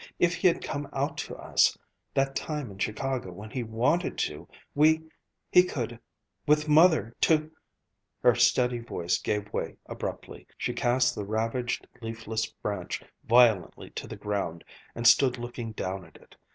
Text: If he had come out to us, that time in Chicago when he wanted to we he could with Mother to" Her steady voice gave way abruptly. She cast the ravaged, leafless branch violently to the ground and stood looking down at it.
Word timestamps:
If 0.17 0.33
he 0.37 0.47
had 0.47 0.63
come 0.63 0.89
out 0.93 1.15
to 1.17 1.35
us, 1.35 1.77
that 2.15 2.35
time 2.35 2.71
in 2.71 2.79
Chicago 2.79 3.31
when 3.31 3.51
he 3.51 3.61
wanted 3.61 4.17
to 4.17 4.47
we 4.73 5.03
he 5.51 5.61
could 5.63 5.99
with 6.47 6.67
Mother 6.67 7.15
to" 7.21 7.51
Her 8.23 8.33
steady 8.33 8.79
voice 8.79 9.19
gave 9.19 9.53
way 9.53 9.77
abruptly. 9.85 10.47
She 10.57 10.73
cast 10.73 11.13
the 11.13 11.23
ravaged, 11.23 11.85
leafless 12.01 12.47
branch 12.47 13.03
violently 13.25 13.91
to 13.91 14.07
the 14.07 14.15
ground 14.17 14.63
and 14.95 15.05
stood 15.05 15.37
looking 15.37 15.71
down 15.73 16.03
at 16.05 16.15
it. 16.17 16.35